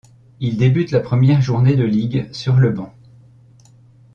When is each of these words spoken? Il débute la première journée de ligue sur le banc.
Il 0.39 0.57
débute 0.57 0.89
la 0.89 0.99
première 0.99 1.43
journée 1.43 1.75
de 1.75 1.83
ligue 1.83 2.27
sur 2.33 2.55
le 2.55 2.71
banc. 2.71 2.91